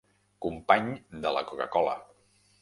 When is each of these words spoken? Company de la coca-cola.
Company 0.45 0.89
de 1.27 1.35
la 1.37 1.45
coca-cola. 1.51 1.95